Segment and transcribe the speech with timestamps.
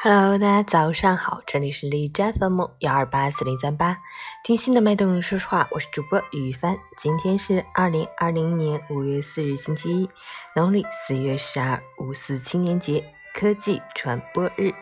[0.00, 3.98] Hello，大家早上好，这里是荔枝 FM 幺二八四零三八，
[4.44, 6.78] 听心的脉动，说实话，我是主播于帆。
[6.96, 10.08] 今天是二零二零年五月四日，星期一，
[10.54, 14.72] 农历四月十二，五四青年节，科技传播日。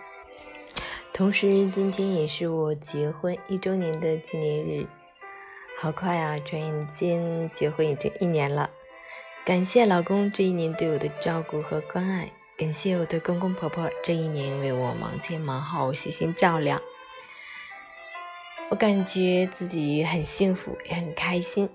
[1.14, 4.86] 同时，今天也是我结婚一周年的纪念日。
[5.78, 8.68] 好快啊，转眼间结婚已经一年了。
[9.46, 12.30] 感谢老公这一年对我的照顾和关爱。
[12.56, 16.80] 感谢我的公公婆婆这一年为我忙前忙后、悉心照料，
[18.70, 21.68] 我感觉自己很幸福，也很开心。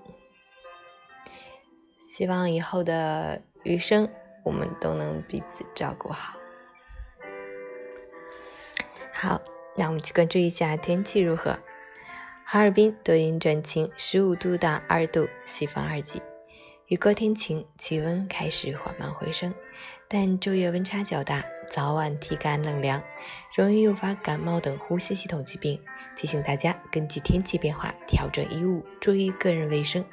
[2.04, 4.08] 希望以后的余生，
[4.44, 6.36] 我们都能彼此照顾好。
[9.12, 9.40] 好，
[9.76, 11.56] 让我们去关注一下天气如何。
[12.44, 16.20] 哈尔滨多云转晴，十五度到二度，西风二级。
[16.88, 19.54] 雨过天晴，气温开始缓慢回升，
[20.12, 23.02] 但昼夜温差较大，早晚体感冷凉，
[23.54, 25.80] 容易诱发感冒等呼吸系统疾病。
[26.14, 30.04] 提醒大家根据天气变化调整衣物，注意个人卫生，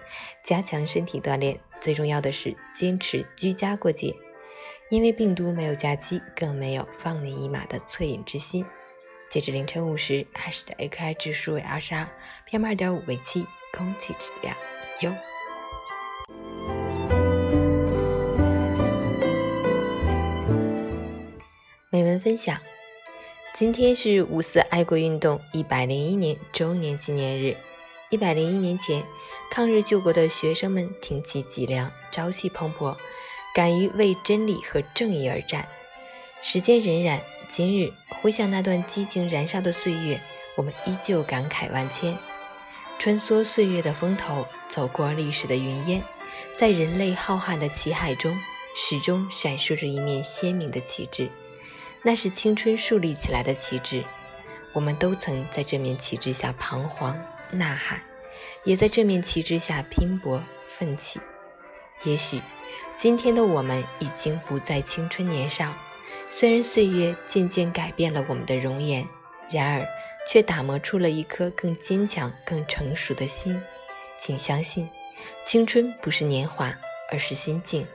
[0.42, 1.60] 加强身体锻炼。
[1.82, 4.16] 最重要的是坚持居家过节，
[4.90, 8.66] 因为病毒没有假期，更没有放你一马的恻隐之心。
[9.30, 12.08] 截至凌晨五时，海市的 AQI 指数为二十二
[12.50, 14.56] ，PM 二点五为七，空气质量
[15.02, 16.89] 优。
[21.92, 22.56] 美文分享：
[23.52, 27.58] 今天是五四爱国运动一百零一年周年纪念日。
[28.12, 29.04] 一百零一年前，
[29.50, 32.96] 抗日救国的学生们挺起脊梁，朝气蓬勃，
[33.56, 35.68] 敢于为真理和正义而战。
[36.44, 40.22] 时间荏苒，今日回想那段激情燃烧的岁月，
[40.56, 42.16] 我们依旧感慨万千。
[43.00, 46.04] 穿梭岁月的风头，走过历史的云烟，
[46.56, 48.38] 在人类浩瀚的旗海中，
[48.76, 51.28] 始终闪烁着一面鲜明的旗帜。
[52.02, 54.04] 那是青春树立起来的旗帜，
[54.74, 57.20] 我们都曾在这面旗帜下彷徨
[57.52, 58.02] 呐喊，
[58.64, 60.42] 也在这面旗帜下拼搏
[60.78, 61.20] 奋起。
[62.04, 62.42] 也许
[62.96, 65.74] 今天的我们已经不再青春年少，
[66.30, 69.06] 虽然岁月渐渐改变了我们的容颜，
[69.52, 69.86] 然而
[70.26, 73.62] 却打磨出了一颗更坚强、更成熟的心。
[74.18, 74.90] 请相信，
[75.44, 76.74] 青春不是年华，
[77.12, 77.86] 而是心境。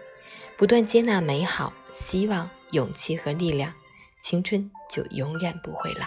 [0.56, 3.72] 不断接纳美好、希望、勇气和力量。
[4.24, 6.06] 青春就永远不会老。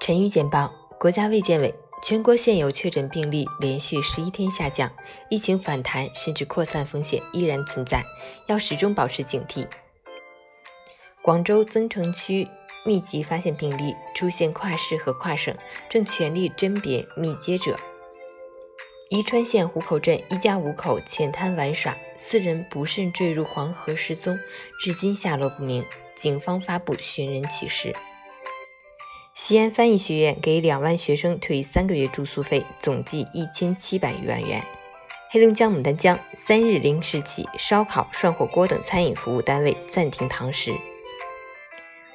[0.00, 1.72] 晨语简报：国家卫健委，
[2.02, 4.90] 全国现有确诊病例连续十一天下降，
[5.30, 8.02] 疫情反弹甚至扩散风险依然存在，
[8.48, 9.64] 要始终保持警惕。
[11.22, 12.48] 广州增城区
[12.84, 15.56] 密集发现病例，出现跨市和跨省，
[15.88, 17.76] 正全力甄别密接者。
[19.12, 24.38] 宜川县湖口镇一家五口浅滩玩耍，四人不慎坠入黄河失踪，
[24.80, 25.84] 至今下落不明。
[26.14, 27.94] 警方发布寻人启事。
[29.34, 34.64] 西安翻译学院给两万学生退三个月住宿费，总计一千七百余万元。
[35.28, 40.72] 黑龙江牡丹江三日零时起，烧烤、涮火锅等餐饮服务单位暂停堂食。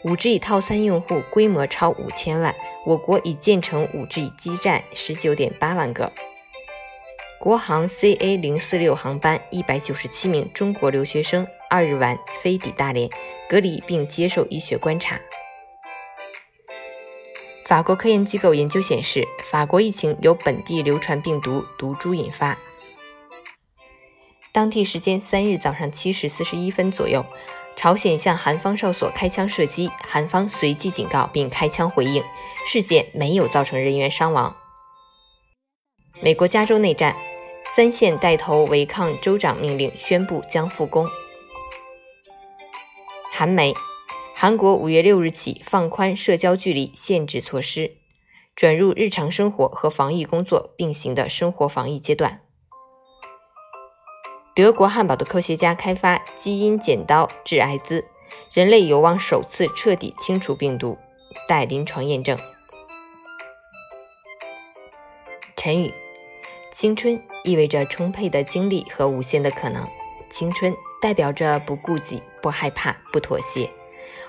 [0.03, 2.55] 五 G 套餐用户规模超五千万，
[2.87, 6.11] 我国已建成五 G 基站十九点八万个。
[7.39, 13.09] 国航 CA 零四六航班一百九十七名中国留学生二日晚飞抵大连，
[13.47, 15.19] 隔离并接受医学观察。
[17.67, 22.57] 法国科研机构研究显示，法国疫情由本地流传病毒毒株引发。
[24.51, 27.23] 当地时间三日早上七时四十一分左右，
[27.75, 32.23] 朝鲜向韩方哨所开枪射击，韩方随即警告并开枪回应，
[32.65, 34.55] 事件没有造成人员伤亡。
[36.19, 37.15] 美国加州内战，
[37.75, 41.07] 三县带头违抗州长命令，宣布将复工。
[43.31, 43.75] 韩媒，
[44.33, 47.97] 韩国五月六日起放宽社交距离限制措施，
[48.55, 52.41] 转入日常生活和防疫工作并行的生活防疫阶段。
[54.55, 58.05] 德国汉堡的科学家开发基因剪刀治艾滋，
[58.51, 60.97] 人类有望首次彻底清除病毒，
[61.47, 62.35] 待临床验证。
[65.55, 65.93] 陈宇。
[66.79, 69.83] 青春意味着充沛的精力和无限的可能，
[70.29, 70.71] 青春
[71.01, 73.67] 代表着不顾忌、不害怕、不妥协。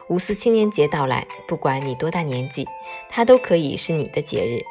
[0.08, 2.66] 五四青年节到来，不管你多大年纪，
[3.10, 4.64] 它都可以是你的节日。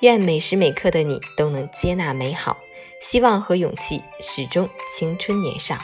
[0.00, 2.58] 愿每时每刻的你都能接纳美好，
[3.00, 5.78] 希望和勇气始终青春年少。